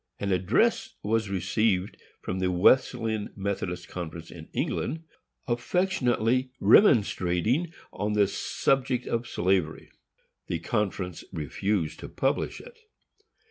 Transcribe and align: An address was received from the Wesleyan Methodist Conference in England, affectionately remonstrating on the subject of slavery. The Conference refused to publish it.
An 0.19 0.31
address 0.31 0.95
was 1.03 1.29
received 1.29 1.95
from 2.23 2.39
the 2.39 2.49
Wesleyan 2.51 3.31
Methodist 3.35 3.87
Conference 3.87 4.31
in 4.31 4.47
England, 4.51 5.03
affectionately 5.47 6.49
remonstrating 6.59 7.71
on 7.93 8.13
the 8.13 8.25
subject 8.27 9.05
of 9.05 9.27
slavery. 9.27 9.91
The 10.47 10.57
Conference 10.57 11.23
refused 11.31 11.99
to 11.99 12.09
publish 12.09 12.59
it. 12.59 12.79